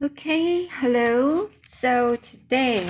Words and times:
Okay, 0.00 0.66
hello. 0.66 1.50
So 1.68 2.14
today 2.14 2.88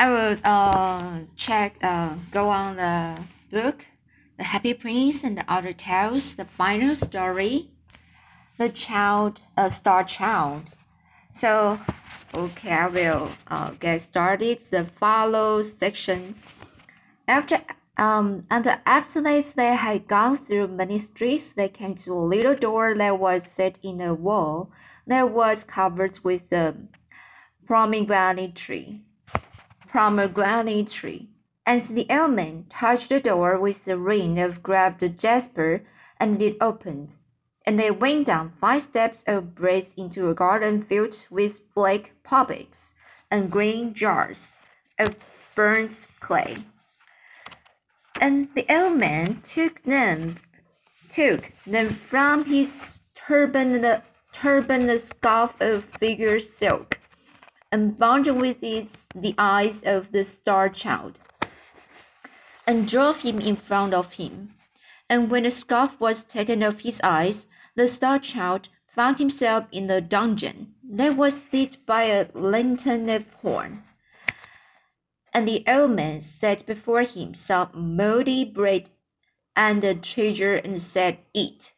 I 0.00 0.10
will 0.10 0.36
uh 0.42 1.20
check 1.36 1.76
uh 1.80 2.16
go 2.32 2.48
on 2.48 2.74
the 2.74 3.22
book 3.52 3.86
The 4.36 4.42
Happy 4.42 4.74
Prince 4.74 5.22
and 5.22 5.38
the 5.38 5.44
Other 5.46 5.72
Tales, 5.72 6.34
the 6.34 6.44
final 6.44 6.96
story, 6.96 7.70
The 8.58 8.68
Child 8.68 9.42
uh 9.56 9.70
Star 9.70 10.02
Child. 10.02 10.62
So 11.38 11.78
okay, 12.34 12.72
I 12.72 12.88
will 12.88 13.30
uh 13.46 13.70
get 13.78 14.02
started 14.02 14.58
the 14.72 14.86
follow 14.98 15.62
section. 15.62 16.34
After 17.28 17.60
um 17.96 18.44
under 18.50 18.80
abstinence 18.86 19.52
they 19.52 19.76
had 19.76 20.08
gone 20.08 20.36
through 20.36 20.66
many 20.66 20.98
streets, 20.98 21.52
they 21.52 21.68
came 21.68 21.94
to 22.02 22.12
a 22.12 22.26
little 22.34 22.56
door 22.56 22.96
that 22.96 23.20
was 23.20 23.44
set 23.44 23.78
in 23.84 24.00
a 24.00 24.14
wall 24.14 24.72
that 25.08 25.30
was 25.30 25.64
covered 25.64 26.18
with 26.22 26.52
a 26.52 26.76
pomegranate 27.66 28.54
tree. 28.54 29.02
Pomegranate 29.90 30.90
tree. 30.90 31.30
As 31.66 31.88
the 31.88 32.06
man 32.08 32.66
touched 32.70 33.08
the 33.08 33.20
door 33.20 33.58
with 33.58 33.84
the 33.84 33.98
ring 33.98 34.38
of 34.38 34.62
grabbed 34.62 35.18
jasper, 35.18 35.82
and 36.20 36.40
it 36.40 36.56
opened, 36.60 37.10
and 37.66 37.78
they 37.78 37.90
went 37.90 38.26
down 38.26 38.52
five 38.60 38.82
steps 38.82 39.22
of 39.26 39.54
braes 39.54 39.92
into 39.96 40.30
a 40.30 40.34
garden 40.34 40.82
filled 40.82 41.26
with 41.30 41.60
black 41.74 42.12
poppies 42.22 42.92
and 43.30 43.50
green 43.50 43.94
jars 43.94 44.60
of 44.98 45.16
burnt 45.54 46.08
clay. 46.20 46.56
And 48.20 48.48
the 48.54 48.66
old 48.68 48.96
man 48.96 49.42
took 49.42 49.82
them, 49.84 50.36
took 51.10 51.52
them 51.66 51.90
from 51.90 52.44
his 52.46 53.00
turban 53.14 53.80
turban 54.40 54.88
a 54.88 54.98
scarf 54.98 55.60
of 55.60 55.84
figured 55.98 56.42
silk, 56.42 57.00
and 57.72 57.98
bound 57.98 58.26
with 58.40 58.62
it 58.62 58.88
the 59.14 59.34
eyes 59.36 59.82
of 59.82 60.12
the 60.12 60.24
star 60.24 60.68
child, 60.68 61.18
and 62.66 62.86
drove 62.86 63.18
him 63.22 63.40
in 63.40 63.56
front 63.56 63.92
of 63.92 64.12
him. 64.12 64.54
And 65.10 65.30
when 65.30 65.42
the 65.42 65.50
scarf 65.50 65.98
was 65.98 66.22
taken 66.22 66.62
off 66.62 66.80
his 66.80 67.00
eyes, 67.02 67.46
the 67.74 67.88
star 67.88 68.18
child 68.20 68.68
found 68.94 69.18
himself 69.18 69.64
in 69.72 69.88
the 69.88 70.00
dungeon 70.00 70.74
that 70.84 71.16
was 71.16 71.46
lit 71.52 71.78
by 71.84 72.04
a 72.04 72.28
lantern 72.34 73.08
of 73.08 73.24
horn. 73.42 73.82
And 75.32 75.48
the 75.48 75.64
old 75.66 75.92
man 75.92 76.20
set 76.20 76.64
before 76.64 77.02
him 77.02 77.34
some 77.34 77.70
moldy 77.74 78.44
bread 78.44 78.90
and 79.56 79.82
a 79.82 79.94
treasure 79.94 80.56
and 80.56 80.80
said, 80.80 81.18
Eat 81.34 81.72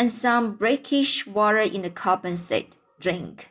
and 0.00 0.10
some 0.10 0.54
brackish 0.54 1.26
water 1.26 1.58
in 1.58 1.82
the 1.82 1.90
cup 1.90 2.24
and 2.24 2.38
said, 2.38 2.64
Drink. 2.98 3.50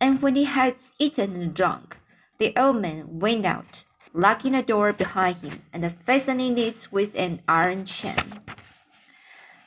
And 0.00 0.20
when 0.20 0.34
he 0.34 0.42
had 0.42 0.74
eaten 0.98 1.36
and 1.36 1.54
drunk, 1.54 1.98
the 2.38 2.52
old 2.56 2.82
man 2.82 3.20
went 3.20 3.46
out, 3.46 3.84
locking 4.12 4.54
the 4.54 4.62
door 4.62 4.92
behind 4.92 5.36
him 5.36 5.62
and 5.72 5.94
fastening 6.04 6.58
it 6.58 6.88
with 6.90 7.14
an 7.14 7.40
iron 7.46 7.86
chain. 7.86 8.40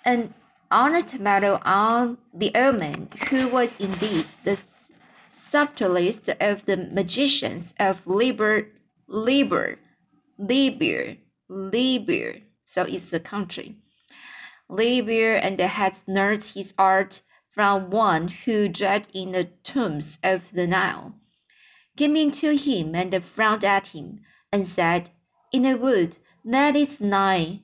And 0.04 0.34
on 0.70 0.94
a 0.94 1.04
tomato 1.04 1.62
on 1.64 2.18
the 2.34 2.52
old 2.54 2.80
man, 2.80 3.08
who 3.30 3.48
was 3.48 3.78
indeed 3.80 4.26
the 4.44 4.60
subtlest 5.32 6.28
of 6.42 6.66
the 6.66 6.76
magicians 6.76 7.74
of 7.80 8.06
Liber, 8.06 8.68
Liber, 9.08 9.80
Libya, 10.38 11.16
Libya, 11.48 12.42
so 12.66 12.84
it's 12.84 13.14
a 13.14 13.22
country 13.22 13.78
Libya 14.70 15.38
and 15.38 15.60
had 15.60 15.96
learned 16.08 16.44
his 16.44 16.74
art 16.78 17.24
from 17.50 17.90
one 17.90 18.28
who 18.28 18.70
dwelt 18.70 19.08
in 19.14 19.32
the 19.32 19.46
tombs 19.64 20.20
of 20.24 20.52
the 20.52 20.68
Nile, 20.68 21.16
came 21.98 22.16
into 22.16 22.56
him 22.56 22.94
and 22.94 23.24
frowned 23.24 23.66
at 23.66 23.88
him, 23.88 24.22
and 24.52 24.66
said, 24.68 25.10
In 25.52 25.66
a 25.66 25.76
wood 25.76 26.18
that 26.46 26.76
is 26.76 27.02
nigh 27.02 27.64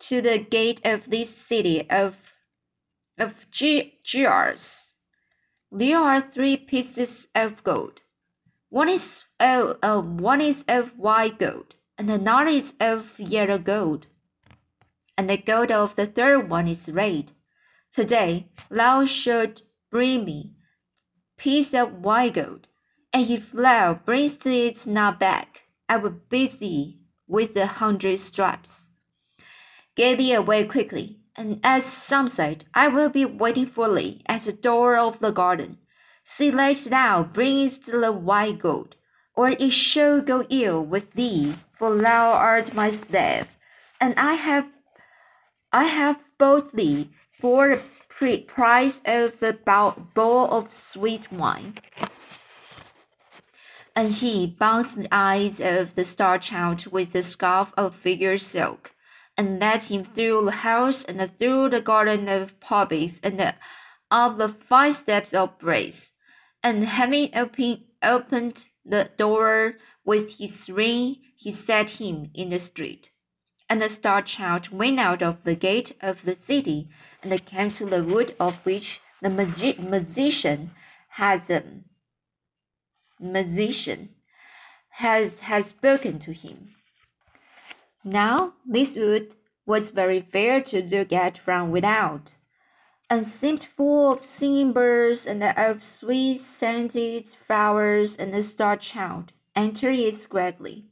to 0.00 0.20
the 0.20 0.38
gate 0.38 0.80
of 0.84 1.08
this 1.08 1.34
city 1.34 1.88
of 1.88 2.16
of 3.16 3.46
jars, 4.02 4.94
there 5.70 5.98
are 5.98 6.20
three 6.20 6.56
pieces 6.56 7.28
of 7.34 7.62
gold. 7.62 8.02
One 8.70 8.88
is 8.88 9.22
of 9.38 9.78
uh, 9.82 10.00
one 10.00 10.40
is 10.40 10.64
of 10.66 10.98
white 10.98 11.38
gold, 11.38 11.76
and 11.96 12.10
another 12.10 12.48
is 12.48 12.74
of 12.80 13.18
yellow 13.20 13.58
gold 13.58 14.08
and 15.16 15.30
the 15.30 15.36
gold 15.36 15.70
of 15.70 15.96
the 15.96 16.06
third 16.06 16.48
one 16.48 16.68
is 16.68 16.88
red. 16.88 17.32
Today 17.92 18.48
thou 18.70 19.04
shalt 19.04 19.62
bring 19.90 20.24
me 20.24 20.52
piece 21.36 21.74
of 21.74 21.92
white 21.92 22.34
gold, 22.34 22.66
and 23.12 23.30
if 23.30 23.52
thou 23.52 23.94
bringest 23.94 24.46
it 24.46 24.86
not 24.86 25.20
back, 25.20 25.62
I 25.88 25.96
will 25.96 26.16
beat 26.28 26.58
thee 26.58 27.00
with 27.26 27.54
the 27.54 27.66
hundred 27.66 28.18
stripes. 28.20 28.88
Get 29.96 30.18
thee 30.18 30.32
away 30.32 30.64
quickly, 30.64 31.20
and 31.36 31.60
at 31.62 31.82
sunset 31.82 32.64
I 32.74 32.88
will 32.88 33.10
be 33.10 33.24
waiting 33.24 33.66
for 33.66 33.92
thee 33.94 34.22
at 34.26 34.42
the 34.42 34.52
door 34.52 34.96
of 34.96 35.20
the 35.20 35.30
garden. 35.30 35.78
See 36.24 36.50
that 36.50 36.76
thou 36.84 37.22
bringest 37.22 37.86
the 37.86 38.10
white 38.10 38.58
gold, 38.58 38.96
or 39.36 39.50
it 39.50 39.70
shall 39.70 40.20
go 40.20 40.46
ill 40.48 40.84
with 40.84 41.12
thee, 41.12 41.54
for 41.72 41.96
thou 41.96 42.32
art 42.32 42.74
my 42.74 42.90
slave, 42.90 43.46
and 44.00 44.14
I 44.18 44.34
have 44.34 44.66
I 45.74 45.84
have 45.86 46.20
thee 46.72 47.10
for 47.40 47.80
the 48.20 48.38
price 48.42 49.00
of 49.04 49.42
a 49.42 49.52
bowl 50.14 50.48
of 50.48 50.72
sweet 50.72 51.32
wine. 51.32 51.74
And 53.96 54.12
he 54.14 54.46
bound 54.46 54.86
the 54.90 55.08
eyes 55.10 55.58
of 55.60 55.96
the 55.96 56.04
star 56.04 56.38
child 56.38 56.86
with 56.92 57.10
the 57.10 57.24
scarf 57.24 57.72
of 57.76 57.96
figure 57.96 58.38
silk, 58.38 58.92
and 59.36 59.58
led 59.58 59.82
him 59.82 60.04
through 60.04 60.44
the 60.44 60.62
house 60.62 61.02
and 61.02 61.36
through 61.40 61.70
the 61.70 61.80
garden 61.80 62.28
of 62.28 62.60
poppies 62.60 63.18
and 63.24 63.40
up 64.12 64.38
the 64.38 64.50
five 64.50 64.94
steps 64.94 65.34
of 65.34 65.58
braes. 65.58 66.12
And 66.62 66.84
having 66.84 67.34
open, 67.34 67.82
opened 68.00 68.68
the 68.84 69.10
door 69.18 69.74
with 70.04 70.38
his 70.38 70.70
ring, 70.70 71.16
he 71.34 71.50
set 71.50 71.90
him 71.90 72.30
in 72.32 72.50
the 72.50 72.60
street. 72.60 73.10
And 73.68 73.80
the 73.80 73.88
star 73.88 74.22
child 74.22 74.68
went 74.70 75.00
out 75.00 75.22
of 75.22 75.44
the 75.44 75.54
gate 75.54 75.96
of 76.00 76.24
the 76.24 76.36
city 76.36 76.88
and 77.22 77.44
came 77.46 77.70
to 77.72 77.86
the 77.86 78.04
wood 78.04 78.36
of 78.38 78.56
which 78.64 79.00
the 79.22 79.30
magi 79.30 79.74
magician 79.80 80.72
has 81.08 81.50
um, 81.50 81.84
magician 83.18 84.10
has 84.90 85.40
has 85.40 85.66
spoken 85.66 86.18
to 86.18 86.32
him. 86.32 86.74
Now 88.04 88.54
this 88.66 88.96
wood 88.96 89.34
was 89.66 89.90
very 89.90 90.20
fair 90.20 90.60
to 90.60 90.82
look 90.82 91.12
at 91.12 91.38
from 91.38 91.70
without, 91.70 92.32
and 93.08 93.26
seemed 93.26 93.62
full 93.62 94.12
of 94.12 94.24
singing 94.24 94.72
birds 94.72 95.26
and 95.26 95.42
of 95.42 95.84
sweet 95.84 96.38
scented 96.38 97.26
flowers, 97.28 98.16
and 98.16 98.34
the 98.34 98.42
star 98.42 98.76
child 98.76 99.32
entered 99.56 99.98
it 99.98 100.28
gladly. 100.28 100.84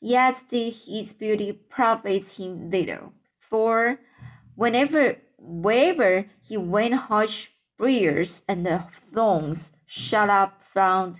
Yet 0.00 0.44
did 0.48 0.74
his 0.86 1.12
beauty 1.12 1.52
profit 1.52 2.28
him 2.30 2.70
little, 2.70 3.14
for 3.38 3.98
whenever 4.54 5.18
wherever 5.38 6.26
he 6.40 6.56
went 6.56 6.94
harsh 6.94 7.48
briars 7.76 8.42
and 8.48 8.64
the 8.64 8.84
thorns 8.90 9.72
shot 9.86 10.28
up 10.28 10.62
from 10.62 11.16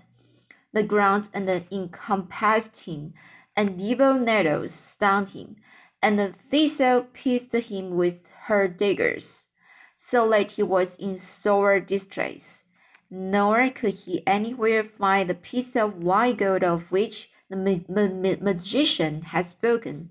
the 0.73 0.83
ground 0.83 1.29
and 1.35 1.49
encompassed 1.73 2.83
him, 2.83 3.15
and 3.57 3.81
evil 3.81 4.15
nettles 4.15 4.75
stung 4.75 5.27
him, 5.27 5.57
and 6.01 6.19
the 6.19 6.29
thistle 6.33 7.03
pierced 7.13 7.53
him 7.53 7.97
with 7.97 8.29
her 8.45 8.69
daggers, 8.69 9.49
so 9.97 10.29
that 10.31 10.53
he 10.53 10.63
was 10.63 10.95
in 10.97 11.19
sore 11.19 11.81
distress, 11.81 12.63
nor 13.11 13.71
could 13.71 13.95
he 13.95 14.23
anywhere 14.27 14.85
find 14.85 15.29
the 15.29 15.35
piece 15.35 15.75
of 15.75 16.03
white 16.03 16.37
gold 16.37 16.63
of 16.63 16.93
which 16.93 17.31
the 17.49 17.57
ma 17.57 17.75
ma 17.89 18.35
magician 18.41 19.23
had 19.23 19.47
spoken. 19.47 20.11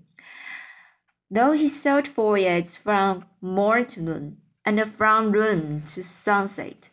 Though 1.30 1.52
he 1.52 1.68
sought 1.68 2.08
for 2.08 2.36
it 2.36 2.68
from 2.68 3.26
morn 3.40 3.86
to 3.86 4.00
moon, 4.00 4.38
and 4.64 4.92
from 4.94 5.30
noon 5.30 5.84
to 5.94 6.02
sunset, 6.02 6.88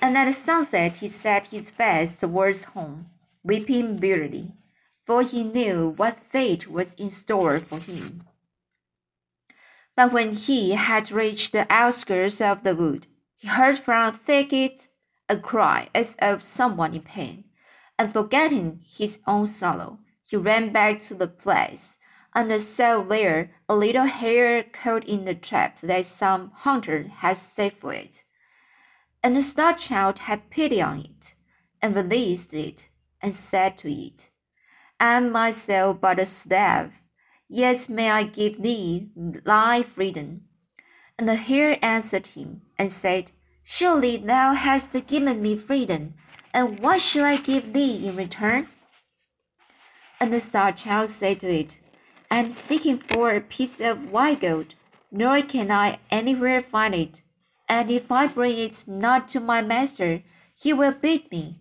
and 0.00 0.16
at 0.16 0.32
sunset 0.32 0.98
he 0.98 1.08
set 1.08 1.48
his 1.48 1.68
face 1.68 2.18
towards 2.18 2.64
home, 2.64 3.10
weeping 3.42 3.98
bitterly, 3.98 4.52
for 5.04 5.22
he 5.22 5.44
knew 5.44 5.90
what 5.96 6.24
fate 6.30 6.70
was 6.70 6.94
in 6.94 7.10
store 7.10 7.60
for 7.60 7.80
him. 7.80 8.24
But 9.94 10.12
when 10.12 10.36
he 10.36 10.72
had 10.72 11.12
reached 11.12 11.52
the 11.52 11.66
outskirts 11.68 12.40
of 12.40 12.62
the 12.62 12.74
wood, 12.74 13.06
he 13.36 13.48
heard 13.48 13.78
from 13.78 14.14
a 14.14 14.16
thicket 14.16 14.88
a 15.28 15.36
cry 15.36 15.90
as 15.94 16.16
of 16.18 16.42
someone 16.42 16.94
in 16.94 17.02
pain 17.02 17.44
and 18.00 18.14
forgetting 18.14 18.80
his 18.82 19.18
own 19.26 19.46
sorrow, 19.46 19.98
he 20.24 20.34
ran 20.34 20.72
back 20.72 21.02
to 21.02 21.12
the 21.12 21.28
place, 21.28 21.98
and 22.34 22.50
saw 22.62 23.02
there 23.02 23.50
a 23.68 23.76
little 23.76 24.06
hare 24.06 24.62
caught 24.62 25.04
in 25.04 25.26
the 25.26 25.34
trap 25.34 25.78
that 25.82 26.06
some 26.06 26.50
hunter 26.54 27.08
had 27.18 27.36
set 27.36 27.78
for 27.78 27.92
it. 27.92 28.24
And 29.22 29.36
the 29.36 29.42
star 29.42 29.74
child 29.74 30.20
had 30.20 30.48
pity 30.48 30.80
on 30.80 31.00
it, 31.00 31.34
and 31.82 31.94
released 31.94 32.54
it, 32.54 32.88
and 33.20 33.34
said 33.34 33.76
to 33.76 33.92
it, 33.92 34.30
I 34.98 35.18
am 35.18 35.30
myself 35.30 36.00
but 36.00 36.18
a 36.18 36.24
slave, 36.24 37.02
yet 37.48 37.86
may 37.90 38.10
I 38.10 38.22
give 38.22 38.62
thee 38.62 39.10
thy 39.14 39.82
freedom. 39.82 40.44
And 41.18 41.28
the 41.28 41.34
hare 41.34 41.78
answered 41.82 42.28
him, 42.28 42.62
and 42.78 42.90
said, 42.90 43.32
Surely 43.62 44.16
thou 44.16 44.54
hast 44.54 45.06
given 45.06 45.42
me 45.42 45.54
freedom, 45.54 46.14
and 46.52 46.78
what 46.80 47.00
shall 47.00 47.24
I 47.24 47.36
give 47.36 47.72
thee 47.72 48.06
in 48.06 48.16
return? 48.16 48.68
And 50.20 50.32
the 50.32 50.40
star 50.40 50.72
child 50.72 51.10
said 51.10 51.40
to 51.40 51.48
it, 51.48 51.78
I 52.30 52.38
am 52.38 52.50
seeking 52.50 52.98
for 52.98 53.34
a 53.34 53.40
piece 53.40 53.80
of 53.80 54.10
white 54.10 54.40
gold, 54.40 54.74
nor 55.10 55.42
can 55.42 55.70
I 55.70 55.98
anywhere 56.10 56.60
find 56.60 56.94
it 56.94 57.22
and 57.70 57.88
if 57.88 58.10
I 58.10 58.26
bring 58.26 58.58
it 58.58 58.82
not 58.88 59.28
to 59.28 59.38
my 59.38 59.62
master, 59.62 60.24
he 60.56 60.72
will 60.72 60.90
beat 60.90 61.30
me. 61.30 61.60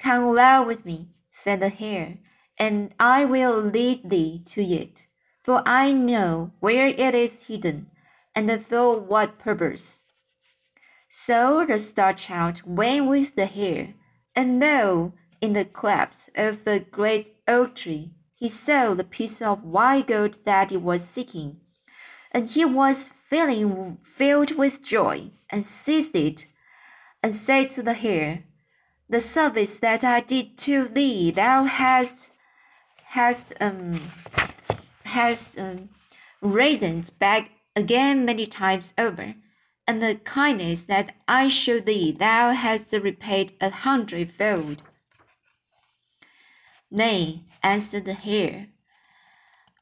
Come 0.00 0.24
along 0.24 0.66
with 0.66 0.84
me, 0.84 1.10
said 1.30 1.60
the 1.60 1.68
hare, 1.68 2.18
and 2.58 2.92
I 2.98 3.24
will 3.24 3.56
lead 3.56 4.10
thee 4.10 4.42
to 4.46 4.60
it, 4.60 5.06
for 5.44 5.62
I 5.64 5.92
know 5.92 6.50
where 6.58 6.88
it 6.88 7.14
is 7.14 7.44
hidden, 7.44 7.90
and 8.34 8.50
for 8.66 8.98
what 8.98 9.38
purpose. 9.38 10.02
So 11.26 11.66
the 11.66 11.78
star 11.80 12.14
child 12.14 12.62
went 12.64 13.06
with 13.06 13.34
the 13.34 13.46
hare, 13.46 13.94
and 14.36 14.60
lo, 14.60 15.12
in 15.40 15.52
the 15.52 15.64
cleft 15.64 16.30
of 16.36 16.66
a 16.66 16.78
great 16.78 17.34
oak 17.46 17.74
tree, 17.74 18.12
he 18.36 18.48
saw 18.48 18.94
the 18.94 19.04
piece 19.04 19.42
of 19.42 19.64
white 19.64 20.06
gold 20.06 20.38
that 20.44 20.70
he 20.70 20.76
was 20.76 21.04
seeking, 21.04 21.60
and 22.30 22.48
he 22.48 22.64
was 22.64 23.10
feeling 23.28 23.98
filled 24.04 24.56
with 24.56 24.82
joy, 24.82 25.32
and 25.50 25.66
seized 25.66 26.14
it, 26.14 26.46
and 27.22 27.34
said 27.34 27.70
to 27.70 27.82
the 27.82 27.94
hare, 27.94 28.44
The 29.10 29.20
service 29.20 29.80
that 29.80 30.04
I 30.04 30.20
did 30.20 30.56
to 30.58 30.86
thee 30.86 31.32
thou 31.32 31.64
hast 31.64 32.30
hast 33.06 33.52
um 33.60 34.00
hast 35.02 35.58
um 35.58 35.88
reddened 36.40 37.10
back 37.18 37.50
again 37.74 38.24
many 38.24 38.46
times 38.46 38.94
over, 38.96 39.34
and 39.88 40.02
the 40.02 40.16
kindness 40.16 40.84
that 40.84 41.16
I 41.26 41.48
showed 41.48 41.86
thee 41.86 42.12
thou 42.12 42.52
hast 42.52 42.92
repaid 42.92 43.54
a 43.60 43.70
hundredfold. 43.70 44.82
Nay, 46.90 47.44
answered 47.62 48.04
the 48.04 48.14
hare, 48.14 48.68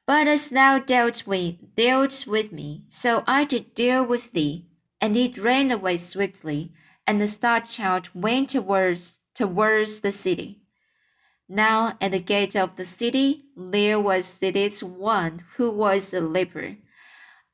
but 0.06 0.29
as 0.29 0.50
thou 0.50 0.79
dealt 0.79 1.26
with, 1.26 1.56
dealt 1.75 2.26
with 2.29 2.53
me, 2.53 2.85
so 2.88 3.25
I 3.26 3.44
did 3.44 3.75
deal 3.75 4.05
with 4.05 4.32
thee. 4.32 4.67
And 5.00 5.17
it 5.17 5.37
ran 5.37 5.70
away 5.70 5.99
swiftly, 5.99 6.73
and 7.06 7.20
the 7.20 7.29
star 7.29 7.61
child 7.61 8.08
went 8.14 8.50
towards 8.50 9.19
towards 9.35 10.00
the 10.00 10.12
city. 10.12 10.62
Now 11.49 11.99
at 12.00 12.12
the 12.12 12.19
gate 12.20 12.56
of 12.56 12.76
the 12.76 12.87
city 12.87 13.44
there 13.56 14.00
was 14.00 14.25
seated 14.26 14.79
one 14.81 15.44
who 15.56 15.70
was 15.70 16.14
a 16.14 16.20
leper. 16.20 16.76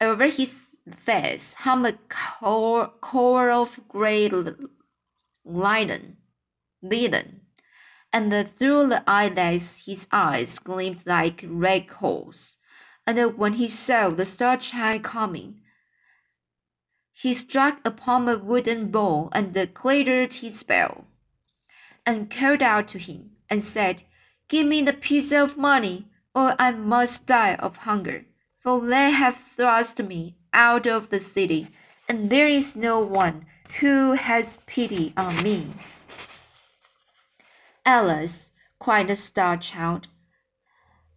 Over 0.01 0.27
his 0.27 0.62
face 0.97 1.55
hung 1.55 1.87
a 1.87 1.95
core, 2.09 2.89
core 3.01 3.51
of 3.51 3.81
grey 3.89 4.29
linen, 5.45 6.17
linen 6.83 7.41
and 8.13 8.33
through 8.59 8.89
the 8.89 9.03
eyelids 9.09 9.83
his 9.87 10.07
eyes 10.13 10.59
gleamed 10.59 11.01
like 11.07 11.45
red 11.49 11.89
coals. 11.89 12.59
And 13.07 13.39
when 13.39 13.55
he 13.55 13.69
saw 13.69 14.11
the 14.11 14.27
star 14.27 14.57
child 14.59 15.03
coming, 15.05 15.61
he 17.13 17.35
struck 17.35 17.81
upon 17.85 18.29
a 18.29 18.39
wooden 18.39 18.91
bowl 18.91 19.31
and 19.33 19.55
clattered 19.75 20.35
his 20.35 20.63
bell, 20.63 21.07
and 22.07 22.31
called 22.31 22.63
out 22.63 22.89
to 22.89 22.99
him, 22.99 23.33
and 23.51 23.63
said, 23.63 24.05
Give 24.49 24.67
me 24.67 24.83
the 24.83 24.93
piece 24.93 25.33
of 25.33 25.57
money, 25.57 26.09
or 26.35 26.57
I 26.59 26.73
must 26.73 27.27
die 27.27 27.55
of 27.57 27.79
hunger. 27.79 28.27
For 28.61 28.81
they 28.81 29.11
have 29.11 29.39
thrust 29.57 30.03
me 30.03 30.37
out 30.53 30.87
of 30.87 31.11
the 31.11 31.21
city, 31.21 31.69
and 32.09 32.31
there 32.31 32.49
is 32.49 32.77
no 32.77 33.01
one 33.01 33.47
who 33.81 34.13
has 34.13 34.59
pity 34.67 35.13
on 35.17 35.43
me. 35.43 35.73
Alice, 37.85 38.53
cried 38.79 39.09
the 39.09 39.17
star 39.17 39.57
child, 39.57 40.09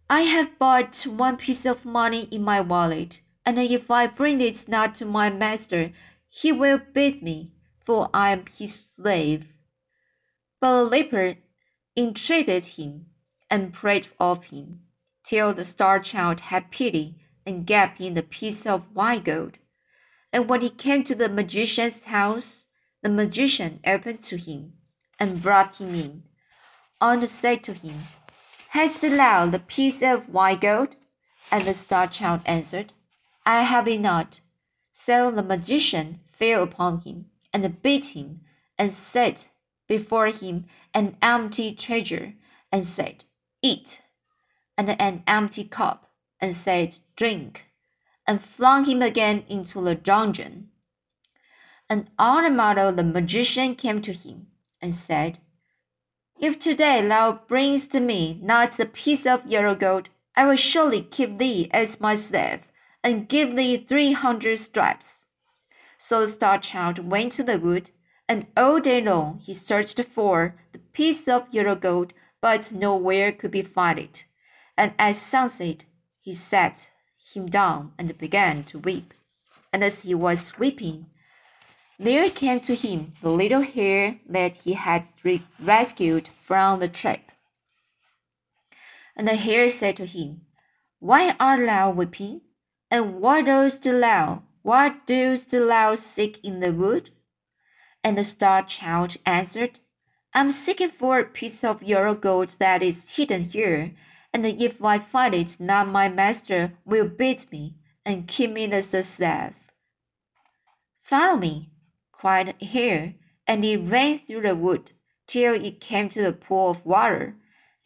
I 0.08 0.22
have 0.22 0.58
but 0.58 1.04
one 1.04 1.36
piece 1.36 1.66
of 1.66 1.84
money 1.84 2.28
in 2.30 2.42
my 2.42 2.60
wallet, 2.60 3.20
and 3.44 3.58
if 3.58 3.90
I 3.90 4.06
bring 4.06 4.40
it 4.40 4.68
not 4.68 4.94
to 4.96 5.04
my 5.04 5.30
master, 5.30 5.92
he 6.28 6.52
will 6.52 6.80
beat 6.92 7.22
me, 7.22 7.52
for 7.84 8.08
I 8.14 8.30
am 8.30 8.44
his 8.56 8.90
slave. 8.94 9.46
But 10.60 10.78
the 10.78 10.84
leper 10.84 11.34
entreated 11.96 12.64
him 12.64 13.06
and 13.50 13.72
prayed 13.72 14.08
of 14.18 14.44
him, 14.44 14.80
till 15.24 15.52
the 15.52 15.64
star 15.64 15.98
child 16.00 16.40
had 16.40 16.70
pity 16.70 17.20
and 17.46 17.64
gave 17.66 17.90
him 17.90 18.14
the 18.14 18.22
piece 18.22 18.66
of 18.66 18.94
white 18.94 19.24
gold. 19.24 19.58
And 20.32 20.48
when 20.48 20.60
he 20.60 20.68
came 20.68 21.04
to 21.04 21.14
the 21.14 21.28
magician's 21.28 22.04
house, 22.04 22.64
the 23.02 23.08
magician 23.08 23.80
opened 23.86 24.22
to 24.24 24.36
him 24.36 24.72
and 25.18 25.40
brought 25.40 25.76
him 25.76 25.94
in 25.94 26.24
and 27.00 27.28
said 27.28 27.62
to 27.64 27.72
him, 27.72 28.08
Hast 28.70 29.00
thou 29.02 29.46
the 29.46 29.60
piece 29.60 30.02
of 30.02 30.28
white 30.28 30.60
gold? 30.60 30.96
And 31.50 31.64
the 31.64 31.74
star 31.74 32.08
child 32.08 32.40
answered, 32.44 32.92
I 33.46 33.62
have 33.62 33.86
it 33.86 34.00
not. 34.00 34.40
So 34.92 35.30
the 35.30 35.42
magician 35.42 36.20
fell 36.26 36.64
upon 36.64 37.02
him 37.02 37.26
and 37.52 37.80
beat 37.80 38.06
him 38.06 38.40
and 38.76 38.92
set 38.92 39.48
before 39.86 40.26
him 40.26 40.66
an 40.92 41.16
empty 41.22 41.72
treasure 41.72 42.34
and 42.72 42.84
said, 42.84 43.24
Eat, 43.62 44.00
and 44.76 44.90
an 45.00 45.22
empty 45.26 45.64
cup 45.64 46.05
and 46.40 46.54
said, 46.54 46.96
Drink, 47.16 47.64
and 48.26 48.42
flung 48.42 48.84
him 48.84 49.02
again 49.02 49.44
into 49.48 49.80
the 49.80 49.94
dungeon. 49.94 50.68
And 51.88 52.10
on 52.18 52.44
the 52.44 52.50
morrow 52.50 52.90
the 52.92 53.04
magician 53.04 53.74
came 53.74 54.02
to 54.02 54.12
him 54.12 54.48
and 54.80 54.94
said, 54.94 55.38
if 56.38 56.58
today 56.58 57.06
thou 57.06 57.40
bringest 57.48 57.94
me 57.94 58.38
not 58.42 58.72
the 58.72 58.84
piece 58.84 59.24
of 59.24 59.46
yellow 59.46 59.74
gold, 59.74 60.10
I 60.34 60.44
will 60.44 60.56
surely 60.56 61.00
keep 61.00 61.38
thee 61.38 61.70
as 61.72 61.98
my 61.98 62.14
slave, 62.14 62.60
and 63.02 63.26
give 63.26 63.56
thee 63.56 63.78
three 63.78 64.12
hundred 64.12 64.58
stripes. 64.58 65.24
So 65.96 66.20
the 66.20 66.28
star 66.28 66.58
child 66.58 66.98
went 66.98 67.32
to 67.32 67.42
the 67.42 67.58
wood, 67.58 67.90
and 68.28 68.46
all 68.54 68.80
day 68.80 69.00
long 69.00 69.38
he 69.38 69.54
searched 69.54 69.98
for 70.04 70.56
the 70.72 70.78
piece 70.78 71.26
of 71.26 71.48
yellow 71.50 71.74
gold, 71.74 72.12
but 72.42 72.70
nowhere 72.70 73.32
could 73.32 73.54
he 73.54 73.62
find 73.62 73.98
it. 73.98 74.24
And 74.76 74.92
at 74.98 75.16
sunset 75.16 75.86
he 76.26 76.34
sat 76.34 76.90
him 77.32 77.46
down 77.46 77.92
and 77.96 78.18
began 78.18 78.64
to 78.64 78.80
weep. 78.80 79.14
And 79.72 79.84
as 79.84 80.02
he 80.02 80.12
was 80.12 80.58
weeping, 80.58 81.06
there 82.00 82.28
came 82.30 82.58
to 82.60 82.74
him 82.74 83.12
the 83.22 83.30
little 83.30 83.62
hare 83.62 84.18
that 84.28 84.56
he 84.56 84.72
had 84.72 85.04
rescued 85.60 86.28
from 86.44 86.80
the 86.80 86.88
trap. 86.88 87.30
And 89.16 89.28
the 89.28 89.36
hare 89.36 89.70
said 89.70 89.96
to 89.98 90.04
him, 90.04 90.40
Why 90.98 91.36
art 91.38 91.60
thou 91.60 91.90
weeping? 91.90 92.40
And 92.90 93.20
what 93.20 93.46
dost 93.46 93.84
thou, 93.84 94.42
what 94.62 95.06
dost 95.06 95.52
thou 95.52 95.94
seek 95.94 96.44
in 96.44 96.58
the 96.58 96.72
wood? 96.72 97.10
And 98.02 98.18
the 98.18 98.24
star 98.24 98.64
child 98.64 99.16
answered, 99.24 99.78
I 100.34 100.40
am 100.40 100.50
seeking 100.50 100.90
for 100.90 101.20
a 101.20 101.24
piece 101.24 101.62
of 101.62 101.84
yellow 101.84 102.16
gold 102.16 102.56
that 102.58 102.82
is 102.82 103.10
hidden 103.10 103.44
here, 103.44 103.94
and 104.36 104.60
if 104.60 104.84
I 104.84 104.98
find 104.98 105.34
it 105.34 105.58
not, 105.58 105.88
my 105.88 106.10
master 106.10 106.72
will 106.84 107.08
beat 107.08 107.50
me 107.50 107.74
and 108.04 108.28
keep 108.28 108.52
me 108.52 108.70
as 108.70 108.92
a 108.92 109.02
slave. 109.02 109.54
Follow 111.02 111.38
me, 111.38 111.70
cried 112.12 112.54
Hare, 112.60 113.14
and 113.46 113.64
it 113.64 113.78
ran 113.78 114.18
through 114.18 114.42
the 114.42 114.54
wood 114.54 114.90
till 115.26 115.54
it 115.54 115.80
came 115.80 116.10
to 116.10 116.28
a 116.28 116.32
pool 116.32 116.68
of 116.68 116.84
water, 116.84 117.34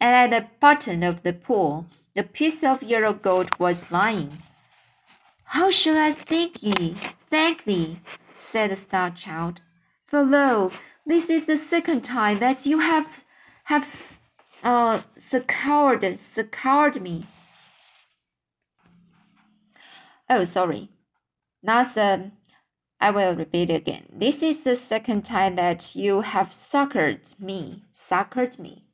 and 0.01 0.33
at 0.33 0.43
the 0.43 0.49
bottom 0.59 1.03
of 1.03 1.23
the 1.23 1.31
pool 1.31 1.85
the 2.15 2.23
piece 2.23 2.65
of 2.65 2.83
yellow 2.83 3.13
gold 3.13 3.57
was 3.57 3.89
lying. 3.89 4.43
How 5.45 5.71
shall 5.71 5.97
I 5.97 6.11
thank 6.11 6.59
thee, 6.59 6.95
thank 7.29 7.63
thee? 7.63 8.01
said 8.35 8.71
the 8.71 8.75
star 8.75 9.11
child. 9.11 9.61
For 10.05 10.21
lo, 10.21 10.71
this 11.05 11.29
is 11.29 11.45
the 11.45 11.55
second 11.55 12.01
time 12.01 12.39
that 12.39 12.65
you 12.65 12.79
have 12.79 13.23
have 13.63 13.87
uh, 14.63 15.01
succored 15.17 16.19
succored 16.19 17.01
me. 17.01 17.25
Oh, 20.29 20.45
sorry. 20.45 20.89
That's 21.63 21.97
um, 21.97 22.31
I 22.99 23.11
will 23.11 23.35
repeat 23.35 23.71
again. 23.71 24.05
This 24.13 24.43
is 24.43 24.63
the 24.63 24.75
second 24.75 25.25
time 25.25 25.55
that 25.55 25.95
you 25.95 26.21
have 26.21 26.53
succored 26.53 27.21
me, 27.39 27.83
succored 27.91 28.59
me. 28.59 28.85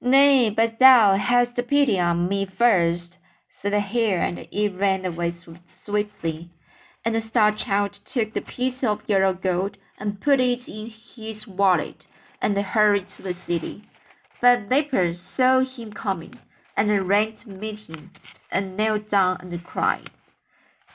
Nay, 0.00 0.50
but 0.50 0.78
thou 0.78 1.16
hast 1.16 1.56
pity 1.68 2.00
on 2.00 2.28
me 2.28 2.46
first, 2.46 3.18
said 3.48 3.72
the 3.72 3.80
hare, 3.80 4.20
and 4.20 4.48
it 4.50 4.74
ran 4.74 5.04
away 5.04 5.30
swiftly. 5.30 6.50
And 7.04 7.14
the 7.14 7.20
star 7.20 7.52
child 7.52 8.00
took 8.04 8.32
the 8.32 8.40
piece 8.40 8.82
of 8.82 9.02
yellow 9.06 9.34
gold 9.34 9.76
and 9.98 10.20
put 10.20 10.40
it 10.40 10.68
in 10.68 10.86
his 10.88 11.46
wallet 11.46 12.06
and 12.42 12.58
hurried 12.58 13.08
to 13.08 13.22
the 13.22 13.32
city. 13.32 13.84
But 14.40 14.68
Leper 14.68 15.14
saw 15.14 15.60
him 15.60 15.92
coming 15.92 16.34
and 16.76 17.08
ran 17.08 17.34
to 17.36 17.48
meet 17.48 17.78
him 17.80 18.10
and 18.50 18.76
knelt 18.76 19.08
down 19.08 19.38
and 19.40 19.64
cried, 19.64 20.10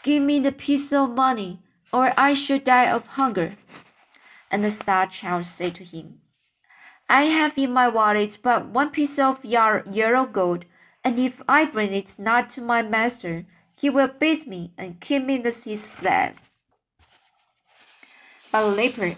Give 0.04 0.22
me 0.22 0.40
the 0.40 0.52
piece 0.52 0.94
of 0.94 1.16
money, 1.16 1.60
or 1.92 2.14
I 2.18 2.34
shall 2.34 2.60
die 2.60 2.92
of 2.92 3.06
hunger. 3.08 3.56
And 4.52 4.64
the 4.64 4.72
star 4.72 5.08
child 5.08 5.46
said 5.46 5.76
to 5.76 5.84
him, 5.84 6.22
I 7.10 7.24
have 7.24 7.58
in 7.58 7.72
my 7.72 7.88
wallet 7.88 8.38
but 8.44 8.68
one 8.68 8.90
piece 8.90 9.18
of 9.18 9.44
yellow 9.44 10.26
gold, 10.26 10.66
and 11.04 11.18
if 11.18 11.42
I 11.48 11.64
bring 11.64 11.94
it 11.94 12.16
not 12.18 12.50
to 12.52 12.62
my 12.62 12.82
master, 12.82 13.46
he 13.80 13.90
will 13.90 14.10
beat 14.10 14.46
me 14.46 14.72
and 14.78 15.00
keep 15.00 15.24
me 15.24 15.42
as 15.44 15.64
his 15.64 15.82
slave. 15.82 16.34
But 18.52 18.76
leper 18.76 19.16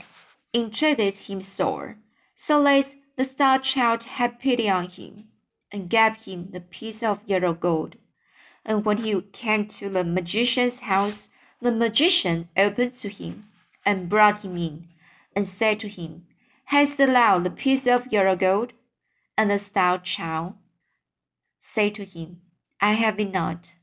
entreated 0.54 1.16
him 1.16 1.42
sore, 1.42 1.98
so 2.42 2.64
that 2.64 2.96
the 3.18 3.26
star 3.26 3.60
child 3.60 4.06
had 4.06 4.40
pity 4.40 4.70
on 4.70 4.88
him, 4.88 5.26
and 5.72 5.90
gave 5.90 6.16
him 6.16 6.50
the 6.52 6.62
piece 6.62 7.04
of 7.04 7.20
yellow 7.28 7.54
gold. 7.54 7.98
And 8.66 8.86
when 8.86 8.98
he 9.00 9.22
came 9.34 9.68
to 9.68 9.90
the 9.90 10.06
magician's 10.06 10.80
house, 10.80 11.30
the 11.62 11.72
magician 11.72 12.48
opened 12.56 12.98
to 13.00 13.10
him, 13.10 13.48
and 13.86 14.08
brought 14.08 14.40
him 14.42 14.58
in, 14.58 14.88
and 15.36 15.48
said 15.48 15.80
to 15.82 15.90
him, 15.90 16.26
Hast 16.66 16.98
thou 16.98 17.40
the 17.40 17.52
piece 17.52 17.86
of 17.86 18.12
yellow 18.12 18.36
gold? 18.36 18.72
And 19.38 19.52
the 19.52 19.60
star 19.60 20.00
child 20.00 20.54
said 21.62 21.96
to 21.96 22.06
him, 22.06 22.42
I 22.80 22.94
have 22.94 23.20
it 23.20 23.34
not. 23.34 23.74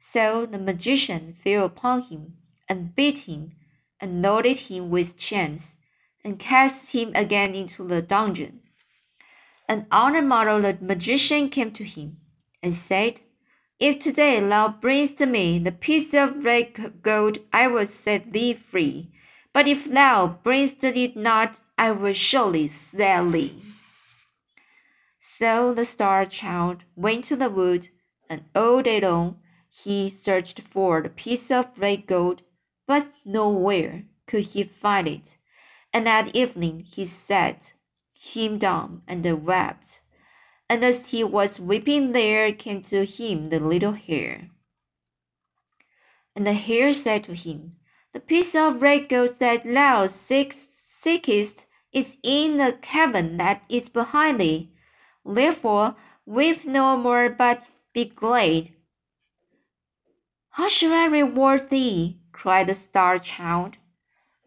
So 0.00 0.46
the 0.46 0.58
magician 0.58 1.34
fell 1.44 1.66
upon 1.66 2.02
him, 2.02 2.38
and 2.68 2.94
beat 2.94 3.20
him, 3.20 3.52
and 4.00 4.22
loaded 4.22 4.58
him 4.70 4.88
with 4.90 5.18
chains, 5.18 5.77
and 6.24 6.38
cast 6.38 6.92
him 6.92 7.12
again 7.14 7.54
into 7.54 7.84
the 7.84 8.02
dungeon. 8.02 8.60
The 9.68 9.86
morrow 10.22 10.60
the 10.60 10.78
magician 10.80 11.50
came 11.50 11.72
to 11.72 11.84
him, 11.84 12.18
and 12.62 12.74
said, 12.74 13.20
If 13.78 14.00
today 14.00 14.40
thou 14.40 14.68
bringest 14.68 15.20
me 15.20 15.58
the 15.58 15.72
piece 15.72 16.14
of 16.14 16.44
red 16.44 17.02
gold, 17.02 17.38
I 17.52 17.68
will 17.68 17.86
set 17.86 18.32
thee 18.32 18.54
free. 18.54 19.10
But 19.52 19.68
if 19.68 19.84
thou 19.84 20.38
bringest 20.42 20.84
it 20.84 21.16
not, 21.16 21.60
I 21.76 21.92
will 21.92 22.14
surely 22.14 22.68
slay 22.68 23.30
thee. 23.30 23.62
So 25.20 25.72
the 25.72 25.84
star 25.84 26.26
child 26.26 26.82
went 26.96 27.24
to 27.26 27.36
the 27.36 27.48
wood, 27.48 27.88
and 28.28 28.44
all 28.54 28.82
day 28.82 29.00
long 29.00 29.40
he 29.70 30.10
searched 30.10 30.60
for 30.60 31.00
the 31.00 31.08
piece 31.08 31.50
of 31.50 31.66
red 31.76 32.06
gold, 32.06 32.42
but 32.86 33.06
nowhere 33.24 34.04
could 34.26 34.42
he 34.42 34.64
find 34.64 35.06
it. 35.06 35.37
And 35.92 36.08
at 36.08 36.34
evening 36.34 36.80
he 36.80 37.06
sat 37.06 37.72
him 38.12 38.58
down 38.58 39.02
and 39.06 39.24
wept. 39.44 40.00
And 40.68 40.84
as 40.84 41.08
he 41.08 41.24
was 41.24 41.58
weeping, 41.58 42.12
there 42.12 42.52
came 42.52 42.82
to 42.84 43.04
him 43.04 43.48
the 43.48 43.60
little 43.60 43.92
hare. 43.92 44.50
And 46.36 46.46
the 46.46 46.52
hare 46.52 46.92
said 46.92 47.24
to 47.24 47.34
him, 47.34 47.76
The 48.12 48.20
piece 48.20 48.54
of 48.54 48.82
red 48.82 49.08
gold 49.08 49.38
that 49.38 49.64
thou 49.64 50.06
seekest 50.06 51.66
is 51.92 52.16
in 52.22 52.58
the 52.58 52.78
cavern 52.82 53.38
that 53.38 53.62
is 53.68 53.88
behind 53.88 54.40
thee. 54.40 54.70
Therefore, 55.24 55.96
weep 56.26 56.64
no 56.64 56.96
more, 56.96 57.30
but 57.30 57.64
be 57.92 58.04
glad. 58.04 58.70
How 60.50 60.68
shall 60.68 60.92
I 60.92 61.06
reward 61.06 61.70
thee? 61.70 62.18
cried 62.32 62.66
the 62.66 62.74
star 62.74 63.18
child. 63.18 63.78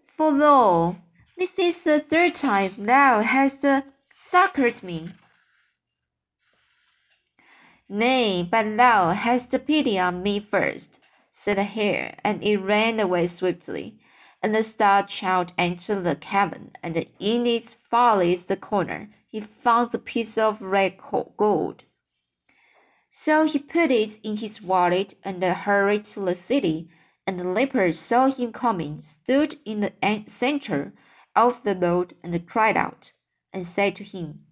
For 0.07 0.31
lo, 0.31 0.97
this 1.41 1.57
is 1.57 1.83
the 1.83 1.99
third 1.99 2.35
time 2.35 2.71
thou 2.77 3.21
hast 3.21 3.65
succored 4.15 4.83
me. 4.83 5.09
Nay, 7.89 8.47
but 8.49 8.77
thou 8.77 9.09
hast 9.09 9.49
pity 9.65 9.97
on 9.97 10.21
me 10.21 10.39
first, 10.39 10.99
said 11.31 11.57
the 11.57 11.63
hare, 11.63 12.15
and 12.23 12.43
it 12.43 12.57
ran 12.57 12.99
away 12.99 13.25
swiftly 13.25 13.97
and 14.43 14.53
the 14.53 14.63
star 14.63 15.01
child 15.07 15.51
entered 15.57 16.03
the 16.03 16.15
cavern, 16.15 16.71
and 16.83 16.95
in 17.19 17.47
its 17.47 17.73
farthest 17.89 18.61
corner 18.61 19.09
he 19.27 19.41
found 19.41 19.91
the 19.91 19.97
piece 19.97 20.37
of 20.37 20.61
red 20.61 20.95
gold. 21.37 21.85
So 23.09 23.45
he 23.45 23.57
put 23.57 23.89
it 23.89 24.19
in 24.21 24.37
his 24.37 24.61
wallet 24.61 25.15
and 25.23 25.43
hurried 25.43 26.05
to 26.05 26.19
the 26.19 26.35
city. 26.35 26.89
And 27.25 27.39
the 27.39 27.43
leper 27.43 27.93
saw 27.93 28.29
him 28.29 28.51
coming, 28.51 29.01
stood 29.01 29.57
in 29.65 29.81
the 29.81 30.23
center 30.27 30.93
of 31.47 31.63
the 31.63 31.75
road, 31.75 32.15
and 32.23 32.47
cried 32.47 32.77
out, 32.77 33.11
and 33.51 33.65
said 33.65 33.95
to 33.95 34.03
him, 34.03 34.45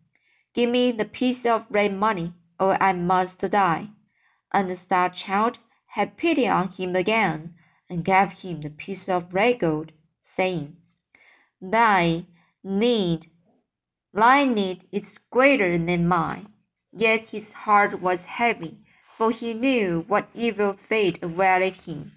Give 0.53 0.69
me 0.69 0.91
the 0.91 1.05
piece 1.05 1.46
of 1.46 1.67
red 1.69 1.93
money, 1.93 2.34
or 2.60 2.81
I 2.81 2.93
must 2.93 3.39
die. 3.39 3.89
And 4.51 4.69
the 4.69 4.75
star 4.75 5.10
child 5.10 5.60
had 5.88 6.17
pity 6.17 6.48
on 6.48 6.69
him 6.69 6.96
again 6.96 7.55
and 7.89 8.03
gave 8.03 8.31
him 8.31 8.62
the 8.62 8.69
piece 8.69 9.08
of 9.08 9.34
red 9.34 9.60
gold, 9.60 9.91
saying, 10.22 10.77
Thy 11.62 12.25
need, 12.63 13.29
thy 14.13 14.46
need 14.46 14.88
is 14.91 15.17
greater 15.17 15.77
than 15.77 16.08
mine. 16.08 16.48
Yet 16.91 17.25
his 17.25 17.53
heart 17.53 18.01
was 18.01 18.25
heavy, 18.25 18.79
for 19.17 19.31
he 19.31 19.53
knew 19.53 20.05
what 20.08 20.29
evil 20.34 20.74
fate 20.74 21.19
awaited 21.22 21.75
him. 21.86 22.13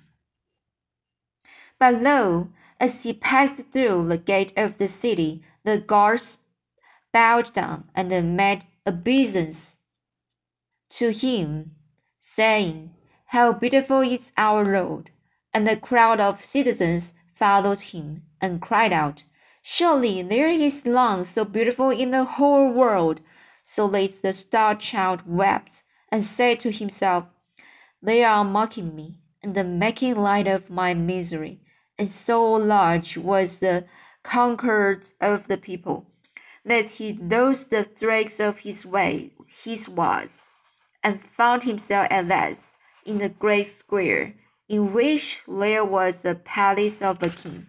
But 1.79 1.95
lo, 1.95 2.49
as 2.83 3.05
he 3.05 3.13
passed 3.13 3.59
through 3.73 4.09
the 4.09 4.19
gate 4.19 4.53
of 4.57 4.77
the 4.79 4.89
city, 4.89 5.41
the 5.63 5.79
guards 5.79 6.39
bowed 7.13 7.53
down 7.55 7.85
and 7.95 8.37
made 8.37 8.65
obeisance 8.85 9.77
to 10.91 11.13
him, 11.13 11.77
saying, 12.21 12.93
How 13.27 13.53
beautiful 13.53 14.01
is 14.01 14.33
our 14.37 14.65
Lord! 14.65 15.11
and 15.55 15.69
a 15.69 15.77
crowd 15.77 16.19
of 16.19 16.45
citizens 16.45 17.13
followed 17.39 17.81
him 17.81 18.25
and 18.41 18.61
cried 18.61 18.93
out, 18.93 19.23
Surely 19.63 20.21
there 20.23 20.49
is 20.49 20.85
none 20.85 21.25
so 21.25 21.45
beautiful 21.45 21.91
in 21.91 22.11
the 22.11 22.25
whole 22.25 22.69
world. 22.73 23.21
So 23.65 23.87
that 23.89 24.23
the 24.23 24.33
star 24.33 24.75
child 24.75 25.23
wept 25.25 25.85
and 26.11 26.25
said 26.25 26.59
to 26.61 26.73
himself, 26.73 27.27
They 28.03 28.25
are 28.25 28.45
mocking 28.45 28.97
me 28.97 29.21
and 29.41 29.79
making 29.79 30.17
light 30.17 30.49
of 30.49 30.69
my 30.69 30.95
misery. 30.95 31.62
And 32.03 32.11
so 32.11 32.55
large 32.55 33.17
was 33.17 33.61
the 33.61 33.85
concord 34.25 35.11
of 35.21 35.47
the 35.47 35.57
people 35.57 36.05
that 36.65 36.87
he 36.99 37.13
lost 37.13 37.71
the 37.71 37.85
threads 37.85 38.41
of 38.41 38.59
his 38.59 38.85
way, 38.85 39.31
his 39.47 39.89
words, 39.89 40.35
and 41.05 41.23
found 41.23 41.63
himself 41.63 42.09
at 42.11 42.27
last 42.27 42.65
in 43.07 43.19
the 43.19 43.29
great 43.29 43.69
square 43.69 44.35
in 44.69 44.93
which 44.93 45.43
there 45.47 45.85
was 45.85 46.23
the 46.23 46.35
palace 46.35 47.01
of 47.01 47.23
a 47.23 47.29
king. 47.29 47.69